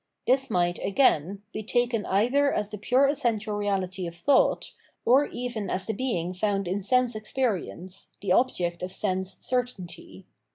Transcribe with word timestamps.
This 0.25 0.49
might, 0.49 0.79
again, 0.79 1.43
be 1.53 1.61
taken 1.61 2.07
either 2.07 2.51
as 2.51 2.71
the 2.71 2.79
pure 2.79 3.05
essential 3.07 3.55
reahty 3.55 4.07
of 4.07 4.15
thought, 4.15 4.73
or 5.05 5.27
even 5.27 5.69
as 5.69 5.85
the 5.85 5.93
being 5.93 6.33
found 6.33 6.67
in 6.67 6.81
sense 6.81 7.13
experience, 7.13 8.09
the 8.19 8.31
object 8.31 8.81
of 8.81 8.91
sense 8.91 9.37
certainty. 9.41 10.25